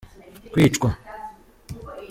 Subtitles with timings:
[0.51, 0.89] kwicwa.